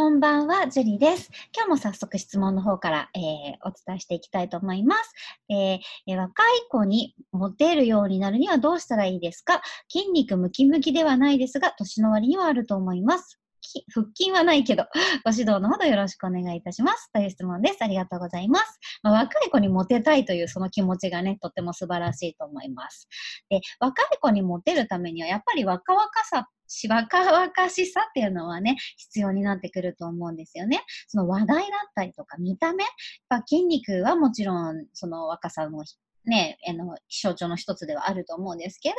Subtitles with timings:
[0.00, 1.30] こんばんは、ジュリです。
[1.54, 3.22] 今日も早速質問の方から、えー、
[3.68, 5.12] お伝えしていきたいと思います、
[5.50, 9.60] えー、若い子にモテるようになるにはどうしたらいいですか？
[9.92, 13.38] 筋肉ムキムキではないですが、年の割にはあると思います。
[13.92, 14.84] 腹筋はないけど、
[15.22, 17.12] ご指導のほどよろしくお願いいたします。
[17.12, 17.82] という質問です。
[17.82, 18.78] ありがとうございます。
[19.02, 23.06] まあ、若い子にモテたいというその気持ちがね、とっても素晴らしいと思います。
[23.50, 30.82] で、若い子にモテるためには、やっぱり若々さし若々しさっていうのはね、必要になってくると思うんですよね。
[31.08, 32.84] その話題だったりとか見た目、
[33.46, 35.84] 筋肉はもちろんその若さの
[36.26, 38.90] ね、あの、象徴の一つではあると思うんですけ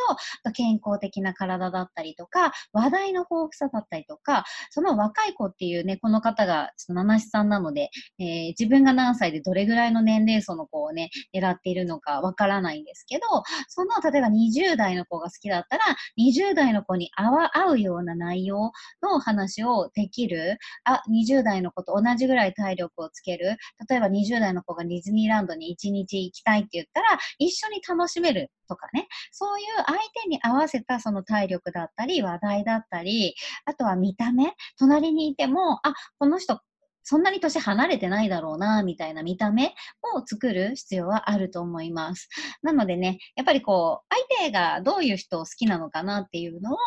[0.43, 13.21] ど、健康的な体だったりとか、話題の豊富さだったりとか、その若い子っていうね、この方が、ちょっと七七さんなので、えー、自分が何歳でどれぐらいの年齢層の子をね、狙っているのかわからないんですけど、
[13.67, 15.83] その、例えば20代の子が好きだったら、
[16.17, 23.57] 20代の子に合わ合うような内容の話をできる、あ、20代の子と同じぐらい体力をつける、
[23.89, 33.35] 例えば20代の子がディズニーランドに1日行きたいって言ったら、一緒に楽しめるとかね、そういう相手に合わせたその体力だったり、話題だったり、
[33.65, 36.59] あとは見た目、隣にいても、あ、この人
[37.03, 39.73] そんなに年離れてないだろうな、みたいな見た目
[40.15, 42.29] を作る必要はあると思います。
[42.61, 46.77] なのでね、やっぱりこう、相手がどういう人を好きなのかなっていうのを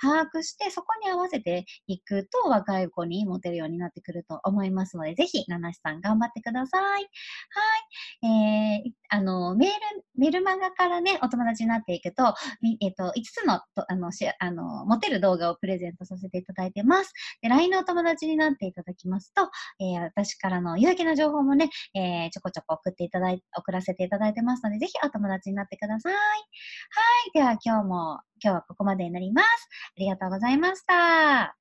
[0.00, 6.82] 把握して、そこに合わせていくと若い子にモテるようになってくると思いますので、ぜひ、七七さん頑張ってください。
[6.82, 8.26] はい。
[8.26, 12.34] えー、あの、メール、メルマガからね、お友達になっていくと、
[12.80, 17.12] えっ、ー、と、5つの、あの、しあの、モテる動画をプレゼントさせていただいてます。
[17.42, 26.12] で、LINE のお友達になっていただきますと、えー、私からの有益な情報もね、えー、ちょこちょこ送っていただい、送らせていただいてますので、ぜひお友達になってください。
[26.14, 27.30] はい。
[27.34, 29.46] では今日も、今日はここまでになります。
[29.46, 31.56] ありがとうございました。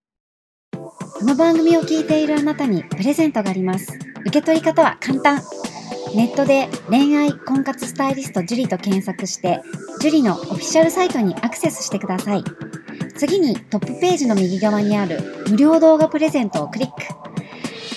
[0.74, 3.98] この番組を聞いているあなたにプレゼントがあります。
[4.22, 5.42] 受け取り方は簡単。
[6.16, 9.62] ネットで恋愛婚活スタイリスト樹と検索して、
[10.00, 12.44] 樹里のオフィシャルサイトにアクセスしてください。
[13.16, 17.23] 次にトップページの右側にある無料動画プレゼントをクリック。